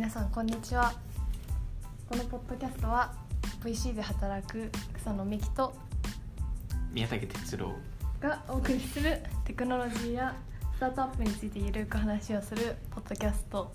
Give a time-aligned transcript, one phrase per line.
[0.00, 0.94] 皆さんこんにちは。
[2.08, 3.12] このポッドキャストは
[3.62, 5.74] VC で働く草野美希と
[6.90, 7.74] 宮武哲郎。
[8.18, 10.34] がお送りするテクノロジーや
[10.74, 13.70] スタートアップについてゆるく話をするポッドキャスト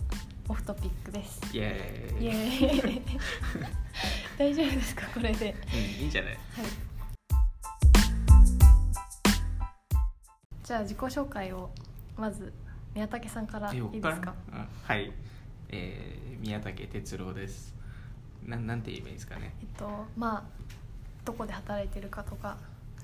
[0.49, 1.39] オフトピックです。
[1.53, 2.23] イエーイ。
[2.23, 3.01] イエーイ。
[4.39, 5.55] 大丈夫ですかこれで？
[5.71, 6.33] うん、いいんじゃない？
[6.33, 6.41] はい。
[10.63, 11.69] じゃあ自己紹介を
[12.17, 12.51] まず
[12.95, 14.33] 宮武さんからいいですか？
[14.51, 15.11] うんはい、
[15.75, 17.75] えー、宮武哲郎です。
[18.45, 19.53] なんなんて言えばいいですかね。
[19.59, 20.43] えっとまあ
[21.25, 22.57] どこで働いてるかとか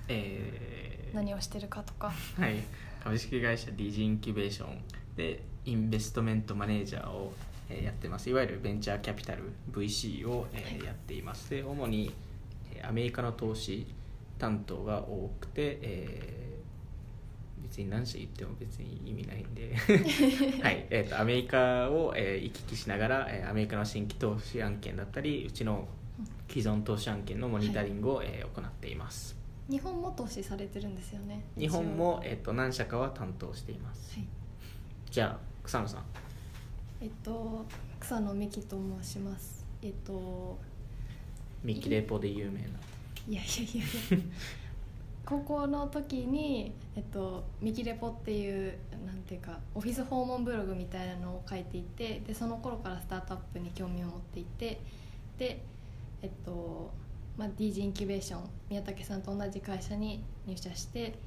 [0.07, 2.11] えー、何をしてるかとか。
[2.39, 2.63] はい。
[3.03, 4.77] 株式会社 DG インキュベーション
[5.15, 7.33] でインベストメントマネージャーを、
[7.69, 8.29] えーやってます。
[8.29, 10.47] いわゆるベンチャーキャピタル VC を、
[10.83, 11.49] やっています。
[11.49, 12.13] で主に
[12.75, 13.87] えーアメリカの投資
[14.37, 16.50] 担当が多くて、えー
[17.71, 19.73] 別に何社言っても別に意味ないんで。
[20.61, 25.87] はい、えー、とアメリカを、えー行き来しながら、えーアメリカの新規投資案件だったりうちの
[26.49, 29.37] 既存投資案件のモニタリングを、えー行っています。
[29.69, 34.19] 日本も投資されてるんですよね日本も、えー、と何社かは担当しています。
[34.19, 34.27] はい。
[35.09, 36.03] じゃあ草野さん。
[36.99, 37.65] えっと
[38.01, 39.65] 草野美希と申します。
[39.81, 40.59] えっと
[41.63, 42.67] ミキレポで有名な。
[43.29, 43.83] いやいやいや
[44.17, 44.25] いや
[45.25, 48.73] 高校の時に、えっと、ミキレポっていう
[49.05, 54.81] なんていうかオフィス訪問ブログみたいなのを書いていてでその頃からスタートアップに興味を持っていて
[55.37, 55.63] で
[56.21, 56.91] えっと、
[57.37, 61.17] まあ、DG インキュベーション宮武さんと同じ会社に入社して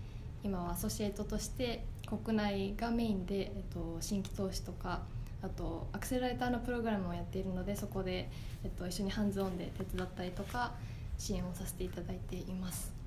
[0.42, 5.02] 今はアソシエイトとして国内がメインで、えっと、新規投資とか
[5.42, 8.30] あとアクセラレーターのプログラムをやっているのでそこで、
[8.62, 10.72] えっと、一緒にハンズオンで手伝ったりとか
[11.18, 13.03] 支援をさせていただいています。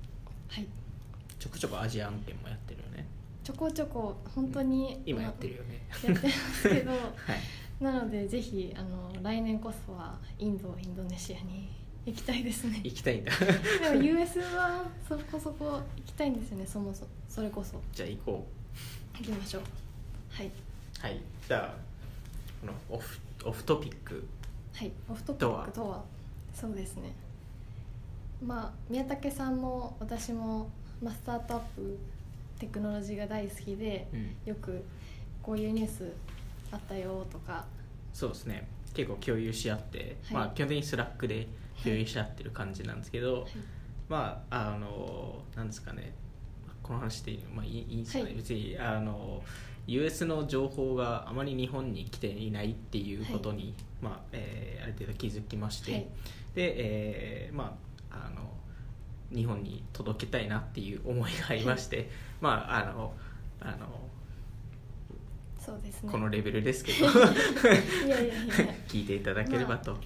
[0.48, 0.66] はい。
[1.38, 3.06] ちょこちょこアジア案件もやってるよね。
[3.44, 5.86] ちょこちょこ本当に今やってるよね。
[6.04, 6.90] やってますけど。
[6.92, 7.02] はい。
[7.82, 11.68] なのでぜひあの来年こそはインドインドネシアに
[12.04, 12.80] 行きたいですね。
[12.82, 13.32] 行きたいんだ。
[13.36, 17.80] でも US はそこそこ行きたいんですよねそもそもそれこそ。
[17.92, 18.46] じゃあ行こ
[19.18, 19.62] 行きましょう。
[20.30, 20.46] はい。
[20.46, 20.50] う
[21.00, 21.20] はい。
[21.46, 21.74] じゃあ
[22.60, 24.26] この Off Off Topic
[24.74, 24.92] はい。
[25.08, 26.04] Off Topic とは？
[26.54, 27.12] そうですね
[28.42, 30.70] まあ宮武さんも私も、
[31.02, 31.98] まあ、スタートアップ
[32.58, 34.36] テクノロジーが大好きでうん。
[34.44, 34.84] よく
[35.42, 36.12] こういうニュース
[36.70, 37.64] あったよとか。
[38.12, 38.68] そうですね。
[38.94, 40.34] 結構共有し合って、はい。
[40.34, 41.46] まあ基本的に Slack で
[41.82, 43.50] 共有し合ってる感じなんですけど、はい。
[44.08, 46.12] まああのなんですかね。
[46.82, 48.34] この話でいいまあいいいいんですかね、はい。
[48.34, 49.42] 別にあの
[49.86, 56.06] US の情報があまり日本に来ていないっていうことに、まあえーある程度気づきまして、はい。
[56.54, 58.50] で、えーまああの
[59.34, 62.10] 日本に届けたいなっていう思いがありまして、
[62.40, 63.14] まああの
[63.60, 64.08] あの
[65.58, 66.10] そうですね。
[66.10, 67.06] このレベルですけど
[68.06, 68.54] いやいやいや。
[68.88, 69.98] 聞いていただければと、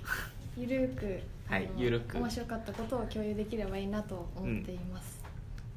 [0.56, 2.18] ゆるくはいゆるく。
[2.18, 5.22] 面白かったことを共有できればいいなと思っています、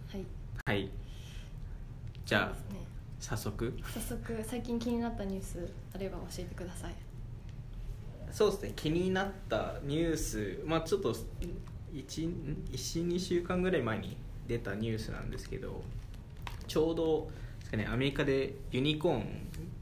[0.07, 0.25] はい。
[0.65, 0.89] はい。
[2.25, 2.85] じゃあね。
[3.19, 3.73] 早速。
[3.83, 6.95] 早速最近気になったニュースあれば教えてください。
[8.31, 8.73] そうですね。
[8.75, 10.61] 気になったニュース。
[10.65, 11.15] まあちょっと
[12.03, 14.17] 12週間ぐらい前に
[14.47, 15.81] 出たニュースなんですけど
[16.67, 17.29] ちょうど
[17.59, 19.25] ですか、ね、アメリカでユニコーン、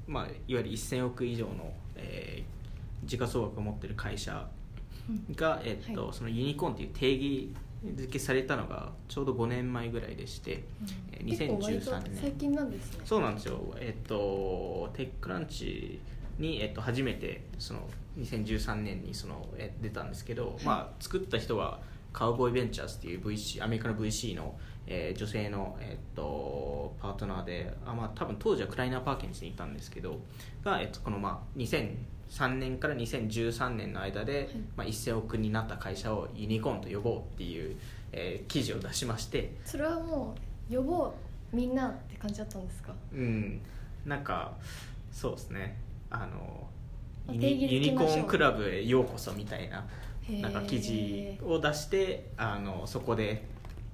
[0.07, 2.53] まあ、いわゆる1000億以上の、えー
[3.05, 4.47] 時価総額を持ってる会社
[5.35, 6.13] が、えっとはい。
[6.13, 7.53] そのユニコーンっていう定義
[7.95, 10.63] 付けされたのがちょうど5年前ぐらいでして、
[11.11, 13.01] えー結構割と2013年最近なんですね。
[13.05, 15.99] そうなんですよ、えっと、テックランチ
[16.37, 17.87] に、えっと、初めてその
[18.19, 21.79] 2013年にそのえ出たんですけど、まあ、作った人は
[22.13, 24.55] カウボーイベンチャーズっていう VC アメリカの VC の、
[24.87, 30.19] えー女性の、えっと、パートナーであ、まあ、多分当時はクライナー・パーキンスにいたんですけど
[30.63, 37.75] が、えっと、この、まあ、2003年から2013年の間で、まあ、1000億になった会社をユニコーンと呼ぼうっていう、
[38.11, 39.53] えー記事を出しまして。
[39.65, 40.35] それはも
[40.69, 41.05] う呼ぼ
[41.51, 42.93] うみんなって感じだったんですか？
[43.13, 43.61] うん。
[44.05, 44.53] なんか
[45.11, 45.77] そうですね。
[46.09, 46.67] あの
[47.31, 49.85] ユニコーンクラブへようこそみたいな
[50.29, 53.45] なんか記事を出してあのそこで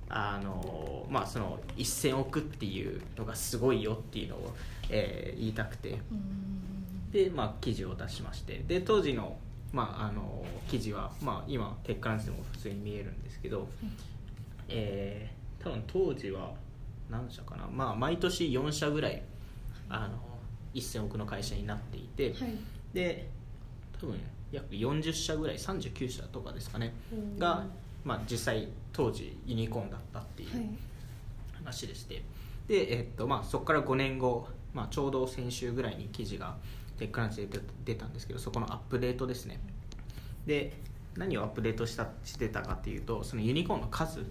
[0.10, 4.56] あのまあその1000億っていうのがすごいよっていうのを、
[4.90, 5.98] えー言いたくて。
[7.12, 8.64] で、まあ、記事を出しまして。
[8.68, 9.38] で当時の,、
[9.74, 13.68] まあ、あの記事は、まあ、今テックランチでも普通に見えるんですけど、
[14.68, 16.52] えー多分当時は
[17.10, 19.22] 何社かな、まあ、毎年4社ぐらい
[19.90, 20.18] あの
[20.74, 22.58] 1000億の会社になっていて、はい。
[22.94, 23.28] で
[24.00, 24.20] 多分
[24.52, 26.94] 約40社ぐらい39社とかですかね。
[27.12, 27.38] うん。
[27.38, 27.66] が、
[28.04, 30.70] まあ、実際当時ユニコーンだったっていうはい。
[31.64, 32.24] 話でして、
[32.68, 36.56] で、えっとまあ、そこから5年後、まあ、ちょうど先週ぐらいに記事が
[36.98, 39.60] テックランチで出出たんですけどそこのアップデートですね。
[40.46, 40.74] で
[41.16, 44.26] 何をアップデートしたしてたかっていうとそのユニコーンの数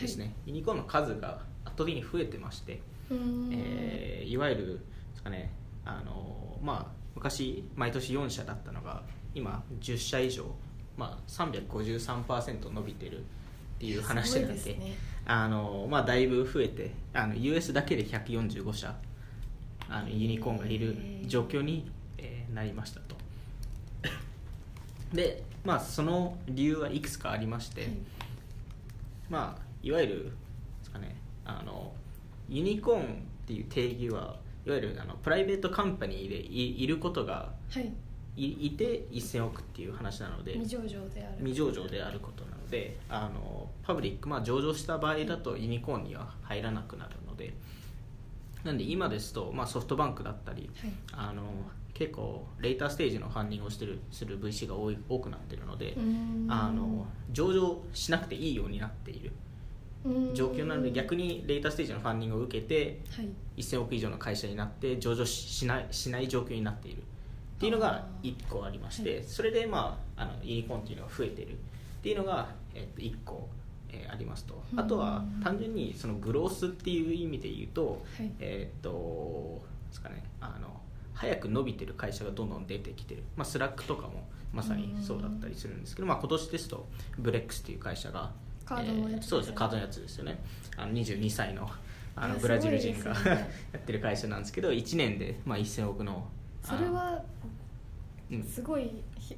[0.00, 2.80] ですね、ユニコーンの数が圧倒的に増えてまして、
[3.10, 4.66] えーいわゆる
[5.10, 5.52] ですかね
[5.84, 9.02] あのまあ昔毎年4社だったのが
[9.34, 10.44] 今10社以上、
[10.96, 13.22] まあ、353%伸びてるっ
[13.78, 14.96] ていう話になって、すごいですね。
[15.24, 18.92] あのまあ、だいぶ増えてあの US だけで145社
[19.88, 20.96] あのユニコーンがいる
[21.26, 23.16] 状況に、えーなりましたと。
[25.12, 27.90] で、まあ、その理由はいくつかありまして、はい。
[29.28, 30.30] まあ、いわゆるで
[30.84, 31.92] すかねあの
[32.48, 33.06] ユニコーンっ
[33.46, 34.36] ていう定義は
[34.66, 37.92] いわゆるあのプライベートカンパニーでいいることがはい
[38.36, 41.36] いいて1000億っていう話なので未上場である。
[41.38, 47.52] 未上場であることなのであのパブリック、まあ、上場した場合だとユニコーンには入らなくなるので
[48.64, 50.92] なんで今ですと、まあ、ソフトバンクだったりはい。
[51.12, 51.42] あの
[51.94, 55.94] 結構レーターステージのファンディングをしてるする VC が多い多くなってるので
[56.48, 59.32] あの上場しなくていいようになっている。
[60.34, 63.28] 状況なので逆にレーターステージのファンディングを受けてはい。
[63.58, 67.02] 1000億以上の会社になって上場ししないしない状況になっている
[67.62, 71.52] っていうのが1個ありまして、はいそれで、まあ、あのユニコーンっていうのが増えている。
[71.52, 71.56] っ
[72.02, 73.48] ていうのが、えっと1個、
[73.88, 74.60] えーありますと。
[74.74, 78.32] あとはうん単純にそのグロースっていう意味で言うと,、はい。
[78.40, 80.80] えっとですかねあの
[81.14, 88.32] 早く伸びてる会社がどんどん出てきてる、まあ、 Slack とかもまさにそうだったりするんですけど、まあ、今年ですと Brex っていう会社が
[88.64, 90.42] カードのやつえーそうですねカードのやつですよね。
[90.76, 91.70] あの22歳の
[92.16, 96.28] あのブラジル人が、 やってる会社なんですけど1年で、まあ、1000億の
[96.62, 97.22] それは
[98.48, 99.36] すごいひ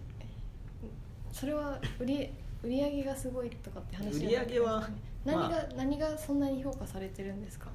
[1.32, 2.30] それは売り
[2.62, 4.88] 売り上げがすごいとかって話じゃなくて売り上げは
[5.24, 5.66] 何が、まあ。
[5.76, 7.66] 何がそんなに評価されてるんですか？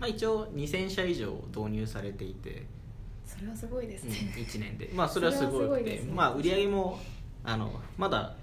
[0.00, 2.66] まあ、一応2000社以上導入されていて、
[3.24, 4.90] それはすごいですうん、ね、1年で。
[4.92, 6.12] まあそれはすごいですね。
[6.12, 6.98] まあ売り上げも
[7.44, 8.34] あのまだ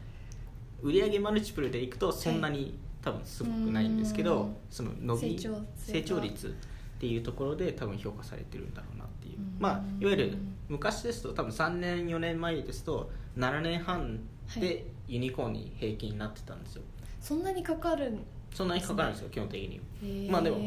[0.82, 4.56] 売り上げマルチプルでいくとそんなに、多分すごくないんですけどうん。
[4.70, 6.56] その伸び成長成長率
[7.02, 9.38] っていうところで多分評価されてるんだろうなっていう。
[9.40, 9.56] うん。
[9.58, 10.38] まあいわゆる
[10.70, 13.10] 昔ですと多分3年4年前ですと
[13.40, 14.62] 7年半はい。
[14.62, 16.84] でユニコーンに平均になってたんですよ、
[17.20, 18.16] そんなにかかる
[18.54, 20.30] そんなにかかるんですよ基本的に。
[20.30, 20.60] まあでも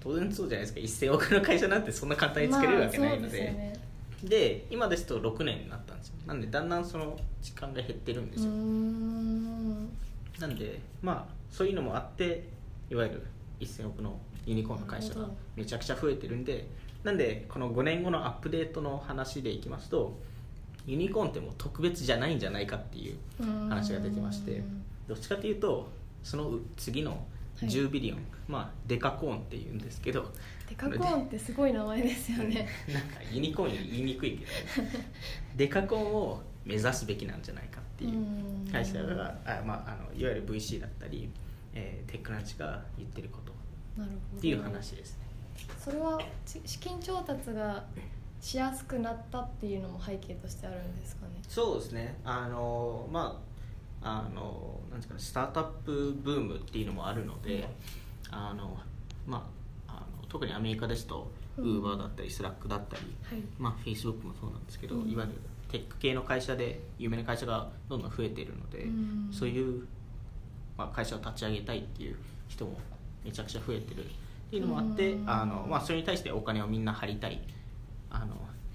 [0.00, 1.06] 当然そうじゃないですか。
[1.06, 3.78] 1000億の会社なんてそんな簡単に作れるわけないので,、すよね。
[4.24, 6.14] で今ですと6年になったんですよ。
[6.26, 8.50] なんでだんだんその時間が減ってるんですよ、
[10.40, 12.48] なんでまあそういうのもあって
[12.88, 13.22] いわゆる
[13.60, 14.18] 1000億の
[14.48, 16.66] ユニコーンの会社がめちゃくちゃ増えてるんで
[17.04, 20.18] なんでこの5年後のアップデートの話でいきますと
[20.86, 23.18] ユニコーンってもう特別じゃないんじゃないかっていう
[23.68, 24.62] 話が出てまして
[25.06, 25.90] どっちかというと
[26.22, 27.26] その次の
[27.60, 30.30] 10ビリオン、まあデカコーンっていうんですけど
[30.68, 32.68] デカコーンってすごい名前ですよね。
[32.92, 34.88] なんかユニコーンより言いにくいけど
[35.56, 41.28] デカコーンを目指すべきなんじゃないかっていう会社があ、まあ、あのいわゆる VC だったり、
[41.74, 43.52] えー TechCrunch が言ってること
[43.98, 44.38] なるほど。
[44.38, 45.26] っていう話ですね
[45.84, 47.84] それはち資金調達が
[48.40, 51.32] しやすくなったっていうのも背景としてあるんですかね。
[51.48, 52.18] そうですね。
[52.24, 53.42] あのま
[54.02, 57.68] ああのなんですかねスタートアップブームっていうのもあるので、
[58.30, 58.78] あの
[59.26, 59.50] ま
[59.88, 61.73] ああの特にアメリカですとうん。
[61.73, 63.42] ウーバーだったりスラックだったり、はい。
[63.58, 65.10] まあ、Facebook もそうなんですけど、うん。
[65.10, 65.38] いわゆる
[65.68, 69.28] テック系の会社で有名な会社がどんどん増えているので、うん。
[69.32, 69.84] そういう、
[70.76, 72.78] まあ、会社を立ち上げたいっていう人も
[73.24, 74.08] めちゃくちゃ増えてるっ
[74.50, 75.30] ていうのもあって、うん。
[75.30, 77.40] あのまあ、それに対してお金をみんな張りたい
[78.10, 78.28] あのっ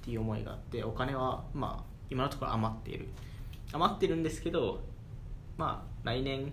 [0.03, 3.07] ていう思いがあってお金は、まあ、今のところ余っている。
[3.71, 4.81] 余ってるんですけど、
[5.57, 6.51] まあ、来年、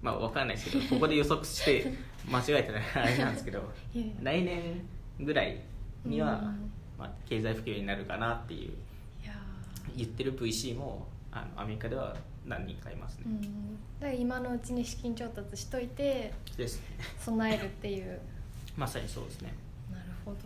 [0.00, 1.92] まあ、分からないですけど ここで予測して
[2.30, 3.70] 間違えたらあれなんですけど
[4.22, 4.80] 来年
[5.20, 5.60] ぐらい
[6.04, 6.70] には、うん。
[6.98, 8.72] まあ、経済不況になるかなっていう。
[9.96, 13.24] 言ってる VC もあのアメリカでは何人かいますね。
[13.26, 13.40] ー、うん。
[14.00, 16.84] だから今のうちに資金調達しといてですね。
[17.20, 18.20] 備えるっていう。
[18.76, 19.52] まさにそうですね。
[19.90, 20.38] なるほど。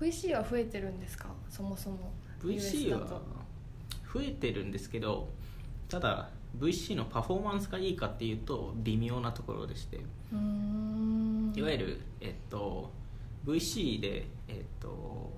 [0.00, 1.28] VC は増えてるんですか？
[1.50, 2.12] そもそも。
[2.42, 3.00] VC は
[4.12, 5.28] 増えてるんですけど
[5.88, 9.96] ただ VC のパフォーマンスがいいかっていうと微妙なところでして。
[9.96, 12.90] いわゆる、えっと、
[13.44, 15.32] VC で、えっと、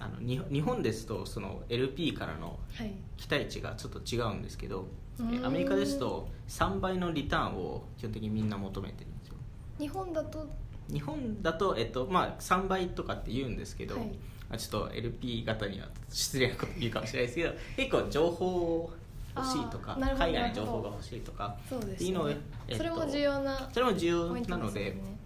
[0.00, 2.92] あの日日本ですとその LP からのはい。
[3.16, 4.86] 期待値がちょっと違うんですけど
[5.18, 5.42] うーん。
[5.42, 9.34] えアメリカですと3倍のリターンを基本的にみんな求めてるんですよ。
[9.78, 10.48] 日本だと？
[10.90, 14.06] 日本だと、えっとまあ、3倍とかって言うんですけど、はい。
[14.48, 18.90] まあ、ちょっと LP 型には失礼なこと言うかもしれないですけど 結構情報
[19.36, 22.40] 欲しいとか海外の情報が欲しいとかそうですっていうのを、よね。
[22.68, 25.17] えっとそれも重要なそれも重要なのでね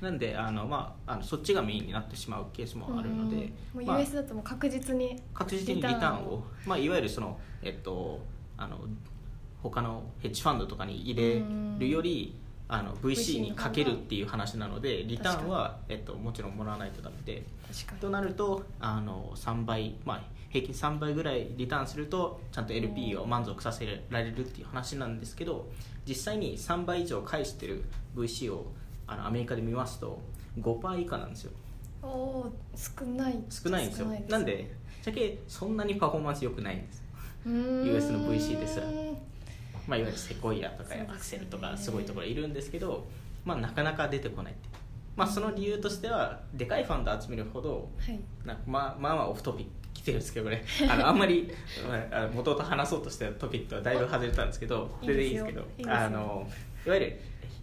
[0.00, 3.48] なんであの、まあ、あのそっちがメインになってしまうケースもあるので、うんも
[3.80, 8.20] うまあ US だともう確実に確実にリターンをまあ、いわゆるその、えっと、
[8.56, 8.78] あの
[9.62, 11.42] 他のヘッジファンドとかに入れ
[11.78, 12.38] るより、
[12.68, 17.42] あの VC にかけるっていう話なのでリターンは、えっと、もちろんもらわないとダメで
[17.98, 25.66] となるとあの3倍、まあ、平均3倍ぐらいリターンするとちゃんと LP を満足させられるっていう話なんですけど
[26.06, 28.66] 実際に3倍以上返してる VC を
[29.08, 30.20] あのアメリカで見ますと
[30.60, 31.52] 5%以下なんですよ。
[32.02, 33.42] おお少ない。
[33.50, 34.06] 少ないんですよ。
[34.06, 34.72] 少なんで
[35.02, 37.02] じゃけそんなにパフォーマンス良くないんです、
[37.46, 38.86] US の VC ですら。
[39.86, 43.06] まあ、いわゆるセコイアとかアクセルとかすごいところいるんですけど、
[43.44, 44.68] まあ、なかなか出てこないって。
[45.16, 48.20] まあ、その理由としてはでかいファンド集めるほどはい。
[48.44, 50.62] なんかまあまあまあオフトピック来てるんですけどこれ。
[50.88, 51.50] あのあんまり
[51.88, 56.48] まあ元々話そうとしてたトピックとはだいぶ外れたんですけどいい全然いいでですすけどあの
[56.86, 57.20] いわゆる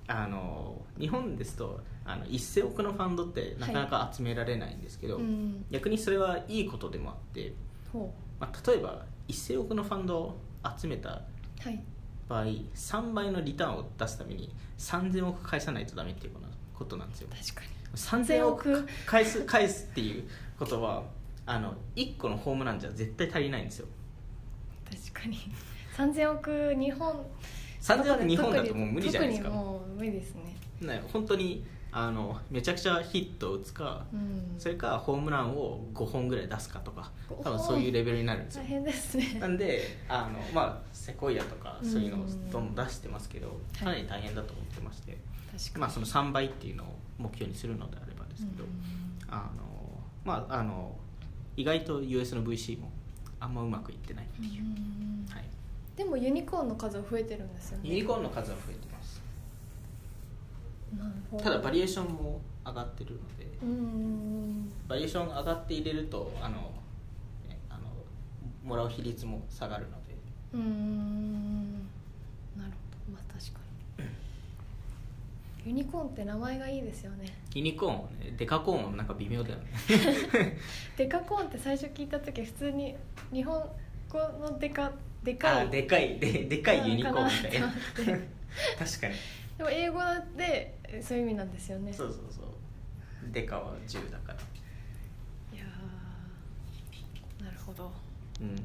[0.08, 5.66] あの日本ですとあの1000億のファンドってなかなか集められないんですけど、うん。
[5.72, 7.54] 逆にそれはいいことでもあって、
[7.92, 10.38] ほまあ、例えば1000億のファンドを
[10.78, 11.22] 集めたう
[11.62, 11.84] はい。
[12.28, 16.34] 場合3倍のリターンを出すために3000億返さないとダメっていう
[16.74, 17.30] ことなんですよ。
[17.30, 17.68] 確かに。
[17.96, 20.24] 3000億返す返すっていう
[20.60, 21.04] ことは
[21.46, 23.88] あの1個のホームランじゃ絶対足りないんですよ。
[25.14, 25.38] 確かに。
[25.98, 27.26] 3000億日本
[27.86, 29.50] 3000億日本だともう無理じゃないですか。
[29.50, 30.58] 特にもう無理ですね。
[30.82, 34.56] ね本当にあのめちゃくちゃヒットを打つかうん。
[34.58, 38.64] それかホームランを5本ぐらい出すかとか5多分そういうレベルになるんですよ。
[38.64, 39.38] 大変ですね。
[39.40, 43.78] なんであの、まあ、セコイアとかそういうのをどんどん出してますけど、い。
[43.78, 45.18] かなり大変だと思ってまして、
[45.52, 45.82] 確かに。
[45.82, 46.88] まあ、その3倍っていうのを
[47.18, 48.70] 目標にするのであればですけど、うん。
[49.30, 49.64] あの
[50.26, 50.96] まああの
[51.56, 52.92] 意外と US の VC も
[53.40, 55.26] あんまうまくいってないっていう、うん。
[55.30, 55.46] はい、
[55.96, 57.90] でもユニコーンの数は増えてるんですよね。
[57.90, 59.22] ユニコーンの数は増えてます。
[61.42, 63.46] ただバリエーションも上がってるので。
[63.62, 66.58] うんバリエーション上がって入れるとあの
[67.48, 67.82] ねあの
[68.64, 70.16] もらう比率も下がるので。
[70.54, 71.74] うん。
[72.58, 73.14] なるほど。
[73.14, 73.66] まあ確かに。
[75.66, 77.38] ユニコーンって名前がいいですよね。
[77.54, 79.72] ユニコーンはねデカコーンはなんか微妙だよね。
[80.98, 82.96] デカコーンって最初聞いた時普通に
[83.32, 83.64] 日本
[84.10, 84.92] 語のデカ
[85.26, 85.68] でかい。
[85.68, 86.20] あでかい。
[86.20, 87.68] ででかいユニコーンみたいな。
[88.78, 89.16] 確かに。
[89.58, 90.00] でも英語
[90.38, 91.92] でそういう意味なんですよね。
[91.92, 92.46] そうそうそう。
[93.32, 94.40] デカは10だから。
[95.58, 97.92] いやーなるほど。
[98.40, 98.56] うん。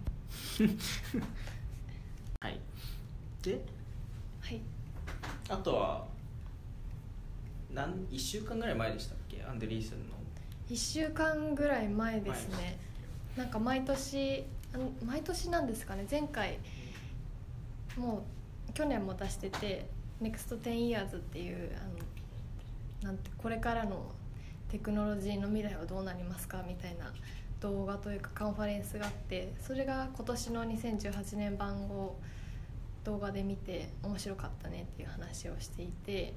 [2.40, 2.60] はい。
[3.42, 3.64] で
[4.42, 4.60] はい。
[5.48, 6.06] あとは
[7.72, 9.42] なん1週間ぐらい前でしたっけ？
[9.44, 10.16] アンデリーセンの。
[10.68, 12.78] 1週間ぐらい前ですね。
[13.36, 14.44] なんか毎年
[15.04, 16.58] 毎年なんですかね前回
[17.96, 18.24] も
[18.68, 19.86] う去年も出してて
[20.22, 24.12] 「NEXT10 Years」っていうあのなんてこれからの
[24.68, 27.12] テクノロジーの未来はどうなりますかみたいな
[27.60, 32.16] 動画というかカンファレンスがあってそれが今年の2018年版を
[33.04, 36.34] 動画で見て面白かったねっていう話をしていて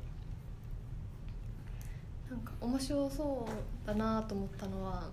[2.29, 5.09] なんか面白そうだなと思ったのは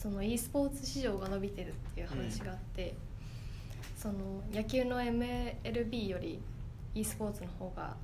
[0.00, 2.94] その e スポーツ市場が伸びてるっていう話があって、
[3.98, 4.14] その
[4.50, 6.40] 野球の MLB より
[6.94, 7.94] e スポーツの方が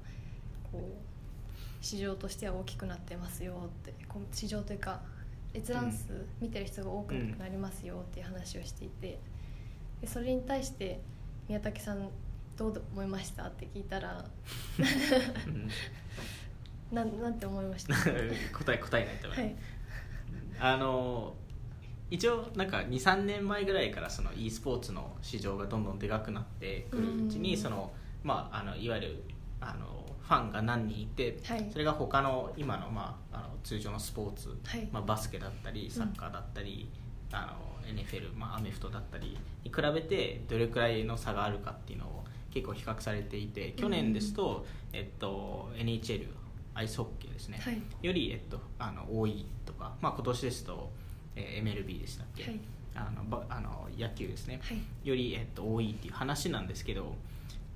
[0.71, 5.01] こう市場としては大きくなってますよってこう市場というか
[5.55, 9.19] 閲覧数、見てる人が多くなりますよっていう話をしていて
[10.03, 11.01] でそれに対して
[11.49, 12.11] 宮武さん
[12.59, 14.23] どう思いましたって聞いたら
[14.79, 15.69] うん。
[16.93, 17.95] なんなんて思いました？
[18.53, 19.57] 答え答えないと、はい。
[20.61, 21.35] あの
[22.11, 27.43] 一応なんか23年前ぐらいからその e スポーツの市場がどんどんでかくなってくるうちうん。
[27.43, 27.91] にその、
[28.23, 29.25] まあ、あのいわゆる
[29.61, 31.69] あのファンが何人いて、はい。
[31.73, 34.89] それが他の今の,、まあ、あの通常のスポーツ、はい。
[34.93, 36.89] まあ、バスケだったりサッカーだったり、
[37.33, 46.27] あの NFL、まあ、アメフトだったりに比べてどれくらいの差があるかっていうのを結構比較されていて去年ですと、えっと、NHL
[46.75, 47.81] アイスホッケーですね、はい。
[48.03, 50.91] より、えっと、あの多いとか、まあ、今年ですと、
[51.37, 52.61] えー MLB でしたっけ、はい。
[52.95, 54.79] あのばあの野球ですね、はい。
[55.09, 57.15] より、えっと、多いっていう話なんですけど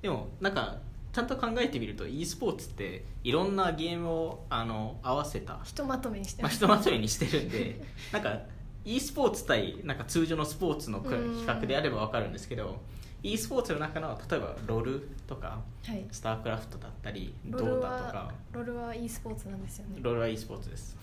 [0.01, 0.77] でもなんか
[1.13, 7.81] ちゃんと考えてみると e スポーツっていろんなゲームをあの合わせた、ひとまとめにしてまあ、ますひとまとめにしてるんで
[8.13, 8.39] なんか
[8.85, 11.45] e スポーツ対なんか通常のスポーツの比うん。
[11.45, 12.79] 較であれば分かるんですけど
[13.21, 16.03] e スポーツの中の例えばロールとかはい。
[16.11, 18.33] スタークラフトだったりロドータとか。
[18.53, 19.97] ロールは e スポーツなんですよね。
[20.01, 20.97] ロールは e スポーツです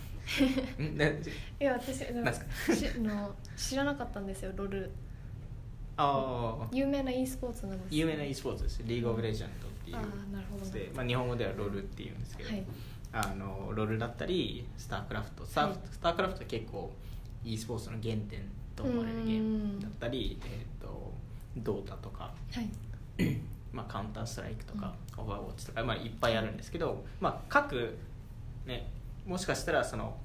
[1.60, 4.90] いや私なんすしあの知らなかったんですよロール。
[5.96, 8.82] ああ有名な e スポーツなんです有名な e スポーツです。
[8.84, 9.96] リーグオブレジェンドっていう。
[9.96, 12.64] あーなるほどで、まあ、日本語ではロールっていうんですけど、はい。
[13.10, 15.78] あのロールだったりスタークラフトスター,、はい。
[15.90, 16.92] スタークラフトは結構
[17.44, 18.42] e スポーツの原点
[18.76, 21.12] と思われるゲームだったり、えー、と
[21.56, 22.68] ドータとか、はい。
[23.72, 27.96] まあ、カウンターストライクとか、オーバーウォッチとか、まあ、いっぱいあるんですけど、まあ、各、
[28.66, 28.88] ね、
[29.28, 30.16] もしかしたらその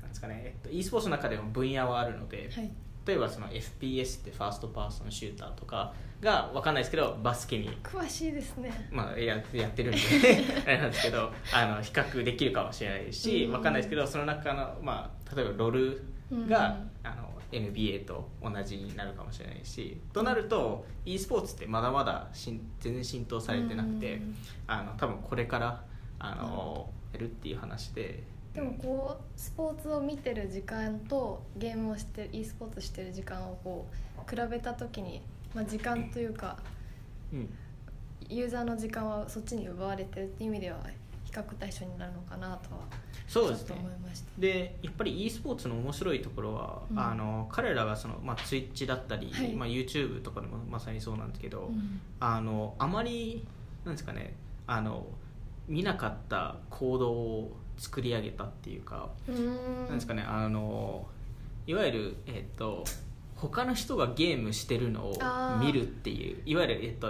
[0.00, 2.70] なんですかね、えっと、e スポーツの中でも分野はあるので、はい。
[3.06, 8.88] 例えばその FPS ってファーストパーソンシューターとかが分かんないですけどバスケに、詳しいですね。
[8.90, 9.98] まあ、ややってるんで
[10.66, 13.52] あれなんですけどあの比較できるかもしれないしうん。
[13.52, 16.48] 分かんないですけどその中の、まあ、例えばロールうん。
[16.48, 24.36] が、あの NBA と同じになるかもしれないしとなると e スポーツってまだまだしん全然浸透されてなくてうん。
[24.66, 25.84] あの多分これから
[26.18, 26.91] あのや
[27.22, 28.22] るっていう話で。
[28.54, 33.86] でもこうスポーツを見てる時間とゲームをしてる e スポーツしてる時間をこ
[34.18, 35.22] う比べた時に、
[35.54, 36.58] まあ、時間というか
[37.32, 37.48] うん。
[38.28, 40.78] ユーザーの時間はそっちに奪われてるっていう意味では
[41.24, 42.82] 比較対象になるのかなとは
[43.26, 43.68] そうですね。
[43.68, 44.26] ちょっと思いました。
[44.38, 46.98] でやっぱり e スポーツの面白いところは、うん。
[46.98, 49.54] あの彼らがその、まあ、Twitch だったり、はい。
[49.54, 52.00] まあ、YouTube とかでもまさにそうなんですけど、うん。
[52.20, 53.46] あのあまり
[53.84, 54.34] なんですかね
[54.66, 55.06] あの
[55.68, 59.86] 見なかった行動を作り上げたっていうか、うーん。
[59.86, 61.06] なんですかねあの
[61.66, 62.84] いわゆるえっと
[63.48, 65.18] 他の人がゲームしてるのを
[65.60, 67.08] 見るっていういわゆる、えっと、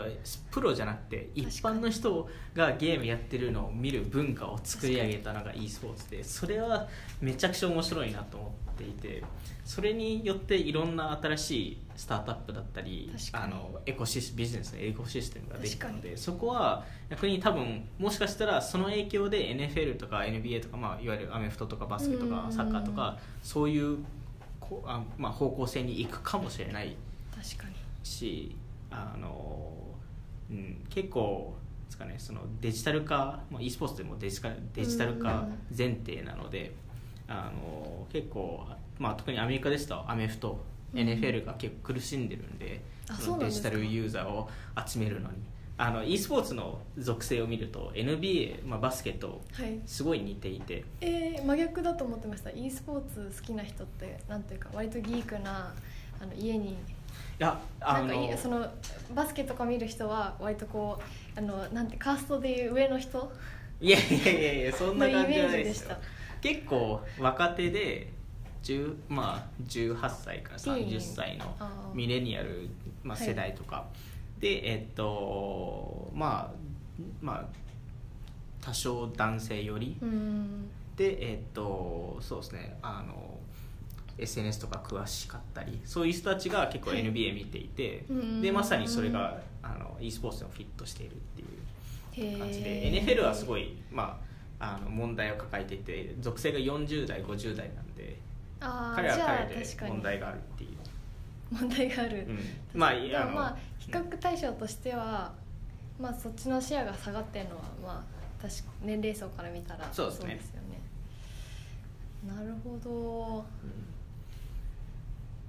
[0.50, 6.88] プロじゃなくて一般の人がゲームやってるのを見る文化を作り上げたのが e スポーツでそれは
[7.20, 9.22] めちゃくちゃ面白いなと思っていて
[9.66, 24.02] それによっていろんな新しいスタートアップだったりあのエコシスビジネスのエコシステムができたの確でそこは逆に多分もしかしたらその影響で NFL とか NBA とか、まあ、いわゆるアメフトとかバスケとかうんサッカーとかそういうこ
[24.86, 26.96] あ、まあ、方向性に行くかもしれない
[27.30, 27.74] 確かに。
[28.02, 28.56] し
[28.90, 29.72] あの、
[30.50, 31.54] うん、結構
[31.86, 36.74] ですかねそのデジタル化、まあ、e スポーツでもデジカデジタル化前提なので
[37.28, 38.66] あの結構、
[38.98, 40.58] まあ、特にアメリカですとアメフト
[40.94, 41.00] うん。
[41.00, 43.36] NFL が結構苦しんでるんで、うなんですか。
[43.36, 44.48] のデジタルユーザーを
[44.86, 45.36] 集めるのに
[45.84, 49.80] あの e スポーツの属性を見ると NBA、まあ、バスケとはい。
[49.84, 50.84] すごい似ていて。
[51.00, 55.74] えー、真逆だと思ってました？e スポーツ好きな人ってなんていうか割とギークな
[56.20, 56.74] あの家に。
[56.74, 56.76] い
[57.40, 58.64] やあなんかのいその
[59.12, 61.00] バスケとか見る人は割とこ
[61.34, 63.32] うあのなんてカーストでいう上の人？
[63.80, 65.96] いやいやいやいやそんな感じじゃないですよ。
[66.40, 68.12] 結構若手で
[68.62, 71.56] 10、まあ、18歳から30歳の
[71.92, 72.68] ミレニアル、
[73.02, 73.26] まあ、はい。
[73.26, 73.86] 世代とか、
[74.42, 77.44] でえっとまあまあ
[78.60, 80.68] 多少男性より、うん。
[80.96, 83.38] でえっとそうですねあの
[84.18, 87.04] SNS とか詳しかったりそういう人たちが結構はい。
[87.04, 88.42] NBA 見ていて、うん。
[88.42, 91.16] でまさにそれがあの e スポーツでもフィットしているっ
[92.14, 94.20] ていう感じで NFL はすごい、ま
[94.58, 98.18] あ、あの問題を抱えていて属性が40代50代なんで
[98.60, 100.70] 彼は彼で問題があるっていう、
[101.52, 102.26] 問題がある、
[102.74, 105.32] うん、まあいでやまあ比較対象としては、
[106.00, 108.04] まあそっちの視野が下がってるのはま
[108.40, 110.30] あ確か年齢層から見たらそうですね。
[110.32, 110.42] よね。
[112.26, 113.44] なるほど。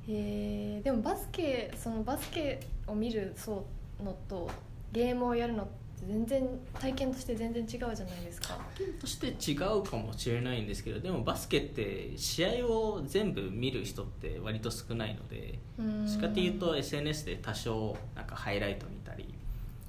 [0.07, 3.65] えー、でもバスケそのバスケを見る層
[4.03, 4.49] のと
[4.91, 6.47] ゲームをやるのって全然
[6.79, 8.59] 体験として全然違うじゃないですか。
[8.75, 16.07] 体験として違うかもしれないんですけどでもバスケって試合を全部見る人って割と少ないのでうん。
[16.07, 19.33] しかっていうと SNS で多少なんかハイライト見たり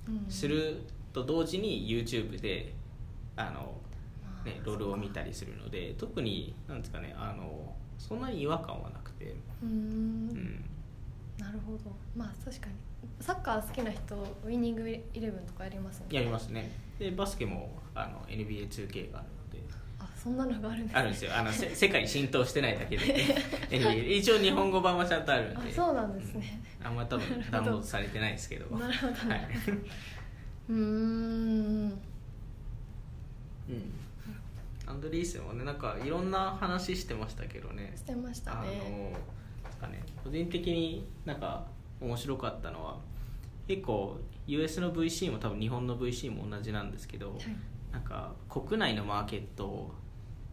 [0.08, 0.30] うん。
[0.30, 2.74] すると同時に YouTube で
[3.36, 3.50] あの、
[4.22, 10.64] まあね、ロールを見たりするので特になんですかねあのそんなに違和感はなくて、うん、
[11.38, 11.90] なるほど。
[12.16, 12.74] まあ確かに。
[13.20, 16.16] サッカー好きな人ウイニングイレブンとかやりますもんね。
[16.16, 16.70] やりますね。
[16.98, 19.74] でバスケもあの NBA2K があるので。
[19.98, 21.00] あそんなのがあるんですね。
[21.00, 21.36] あるんですよ。
[21.36, 23.04] あのせ 世界に浸透してないだけで。
[23.70, 25.70] NBA 一応日本語版はちゃんとあるんで。
[25.70, 26.86] あそうなんですね、うん。
[26.86, 28.76] あんま多分ダウンロードされてないですけど。
[28.76, 29.12] なるほど。
[29.12, 29.38] はい。
[29.40, 29.48] ね
[30.68, 32.00] うーん。
[33.68, 34.04] うん。
[34.86, 37.92] アンドリーセンはねなんかいろんな話してましたけどね。
[37.96, 39.20] してましたあのねなん
[39.84, 41.66] かね個人的になんか
[42.00, 42.96] 面白かったのは
[43.66, 47.38] 結構 US の VC も多分日本の VC も同じなんですけど、はい。
[47.92, 49.94] なんか国内のマーケットを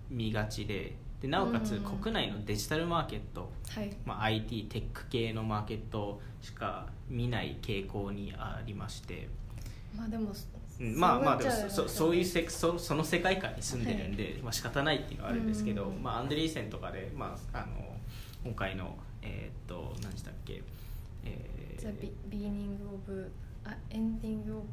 [0.09, 3.91] 見がちででなおかつうん国内のデジタルマーケット、はい。
[4.05, 9.27] まあ、IT テック系のマーケットしか見ない傾向にありまして、
[9.95, 10.31] まあでも
[10.79, 16.01] うんまあまあでもそそういうせせそその世界観に住んでるんで、まあ仕方ないっていうのはあるんですけど、うん。
[16.01, 17.97] まあ、アンドリーセンとかで、まあ、あの
[18.43, 20.61] 今回のえーっと何でしたっけ、
[21.25, 23.31] えーじゃあビビギニングオブ
[23.65, 24.67] あエンディングオブ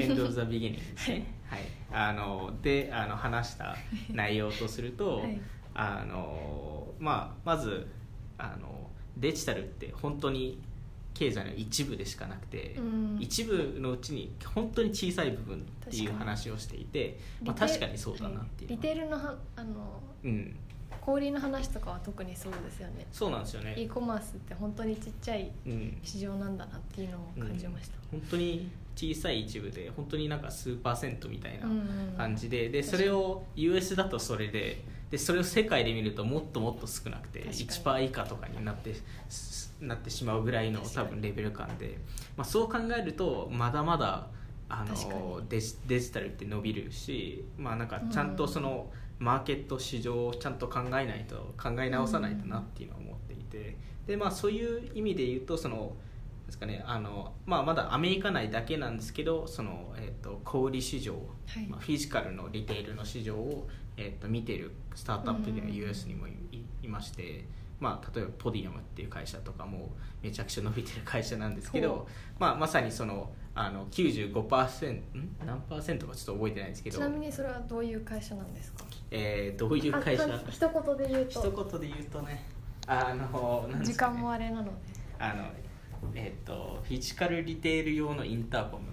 [0.00, 1.60] エンド・オブ・ザ・ビギニングですね、はい、
[1.92, 3.76] あのであの話した
[4.10, 5.40] 内容とすると、はい。
[5.74, 7.86] あのまあ、まず
[8.38, 10.60] あのデジタルって本当に
[11.14, 13.18] 経済の一部でしかなくて、うん。
[13.20, 18.70] 一部のうちに本当に小さい部分っていう話をしていて、まあ、確かにそうだなっていう。
[18.70, 20.56] リテールのはあのうん、
[21.00, 23.06] 小売りの話とかは特にそうですよね。
[23.10, 23.74] そうなんですよね。
[23.76, 25.98] E コマースって本当にちっちゃいうん。
[26.02, 28.20] 市場なんだなっていうのを感じました、うん。
[28.20, 37.50] 本当に小さい一部で本当になんか数パーセントみたいなうんうん感じで,、でそれを US だとそれででそれを世界で見るともっともっと少なくて確
[37.84, 38.06] かに。
[38.06, 38.94] 1%以下とかになって
[39.28, 41.98] すなってしまうぐらいの多分レベル感で、
[42.36, 44.28] まあ、そう考えるとまだまだ
[44.68, 48.90] あのデジデジタルって伸びるし、まあ、なんかちゃんとその
[49.22, 53.76] マーケット市場をちゃんと考えないと考え直さないとなっていうのは思っていて。
[54.06, 55.92] で、まあ、そういう意味で言うとその
[56.46, 61.12] ですかねあの、まあ、まだアメリカ内だけなんですけどその、えー、と小売市場、
[61.46, 61.66] はい。
[61.68, 65.74] まあ、フィジカルのリテールの市場を、えー、と見てるスタートアップではうん。
[65.74, 66.32] US にもい
[66.82, 67.44] いまして、
[67.78, 72.08] まあ、例えばポディアムっていう会社とかもめちゃくちゃ伸びてる会社なんですけほど、
[72.40, 75.36] まあ、まさにそのあの95%ん？
[75.46, 76.96] 何パーセントかちょっと覚えてないんですけど。
[76.98, 78.84] ちなみにそれはどういう会社なんですか？
[79.14, 80.24] えーどういう会社？
[80.24, 82.44] あ一言で言う一と言で言うとね。
[82.86, 84.70] あのなんです時間もあれなので。
[85.18, 85.44] あの
[86.14, 88.84] えっ、とフィジカルリテール用のインターコム。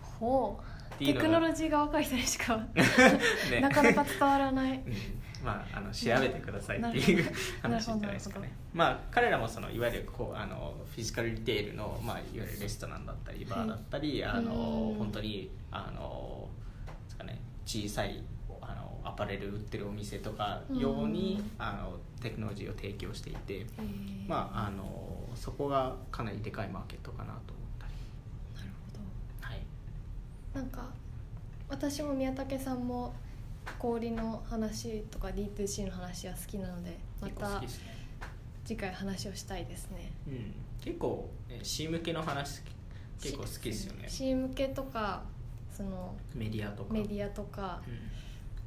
[0.00, 0.58] ほ
[1.00, 1.04] う。
[1.04, 2.56] テクノロジーが若い人にしか
[3.50, 3.60] ね。
[3.60, 4.72] なかなか伝わらない。
[4.72, 4.82] うん。
[5.44, 8.52] まあ、あの調べてくださいっていう話じゃないですかね。
[8.72, 14.98] まあ彼らもそのいわゆるこうあのフィジカルリテールの、まあ、いわゆるレストランだったりバーだったり、あのうん。
[14.98, 16.48] 本当にあの
[17.04, 18.22] ですかね小さいあの
[19.12, 24.28] アパレル売ってるお店とか用にうんあのテクノロジーを提供していて、えー。
[24.28, 24.84] まああの
[25.34, 27.92] そこがかなりでかいマーケットかなと思ったり。
[28.56, 29.46] なるほど。
[29.46, 29.62] はい。
[30.54, 30.90] なんか
[31.68, 33.14] 私も宮武さんも
[33.78, 37.62] 小売の話とか D2C の話は好きなのでまた。
[38.64, 40.12] 次回話をしたいですね。
[40.26, 42.62] うん、結構、ね、C 向けの話
[43.20, 44.08] 結構好きですよね。
[44.08, 45.24] C 向けとか
[45.70, 46.94] そのメディアとか。
[46.94, 47.82] メディアとか。
[47.86, 47.96] うん、う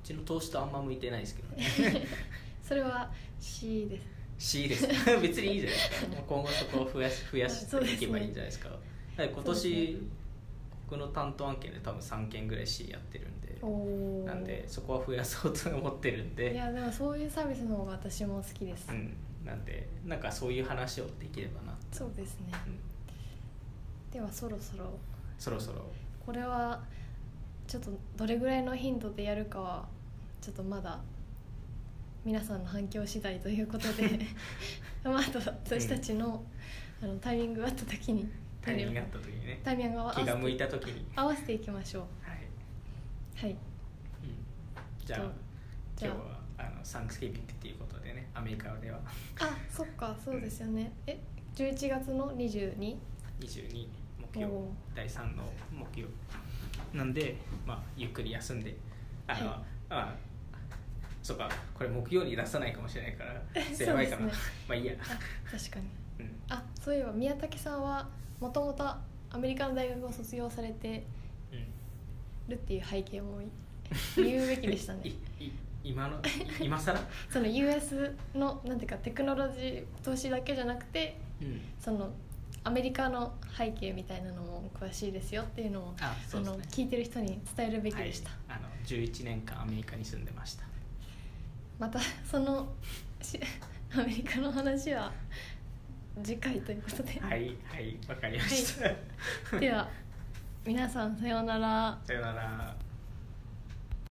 [0.05, 1.49] ちの投資とあんま向いてないですけど
[1.89, 2.05] ね。
[2.61, 4.07] それは C です。
[4.37, 4.87] C です。
[5.21, 6.07] 別にいいじゃないですか。
[6.27, 8.69] 今後そこを増やし増やしていけばいいんじゃないですか。
[8.69, 8.79] だか
[9.17, 9.97] ら今年
[10.87, 13.45] 僕の担当案件で多分3件ぐらい C やってるんで。
[14.25, 16.53] なんでそこは増やそうと思ってるんで。
[16.53, 19.11] いやでもそういうサービスの方が私も好きです、うん、
[19.43, 22.47] なんでなんかそういう話をできればな、そうですね。
[22.67, 24.91] うん、ではそろそろ。
[25.39, 25.81] そろそろ。
[26.23, 26.83] これは
[27.67, 29.87] ちょっとどれぐらいの頻度でやるかは
[30.45, 30.99] ちょっとまだ
[32.23, 34.19] 皆さんの反響次第ということで
[35.03, 36.45] まああと私たちの,、
[37.01, 38.29] あのタイミングがあった時に
[38.61, 39.59] タイミングがあった時にね。
[39.63, 42.03] タイミング気が向いてた時に合わせていきましょう。
[42.29, 43.51] はい、はい。
[43.51, 43.57] うん、
[45.03, 45.33] じゃあ今
[45.99, 48.99] 日はあのサンクスギビングっていうことでねアメリカでは。
[49.39, 50.91] あそっかそうですよね。
[51.07, 51.19] え
[51.55, 52.95] 11月の 22?
[53.39, 53.87] 22
[54.35, 54.49] 木曜。
[54.49, 54.95] おー。
[54.95, 56.07] 第3の木曜。
[56.93, 58.77] なんでまあゆっくり休んで
[59.25, 59.59] あの、はい。
[59.89, 60.15] あ
[61.25, 63.33] そうかこれ木曜に出さないかもしれないから
[63.87, 64.31] やばいかな、ね。
[64.67, 65.87] まあいいや、あ確かに。
[66.19, 68.07] うん、あそういえば宮武さんは
[68.39, 69.01] もともとア
[69.39, 71.03] メリカの大学を卒業されて
[72.47, 73.41] るっていう背景も
[74.15, 75.01] 言うべきでしたね。
[75.83, 76.21] 今の？
[76.61, 76.99] 今更？
[77.27, 81.59] その US のなんていうかテクノロジー投資だけじゃなくてうん。
[81.79, 82.13] その
[82.63, 86.43] アメリカの背景みたいなのも詳しいですよっていうのをあね。
[86.43, 90.74] の聞いてる人に伝えるべきでした、はい、あの11年間アメリカに住んでました
[91.79, 92.67] またその
[93.21, 93.39] し
[93.93, 95.11] アメリカの話は
[96.23, 98.79] 次回ということで、はいはいわかりまし
[99.51, 99.89] た、では
[100.65, 101.99] 皆さんさようなら。
[102.05, 102.75] さよなら